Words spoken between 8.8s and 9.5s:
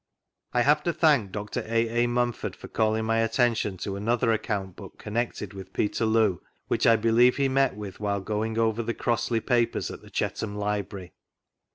the Crossley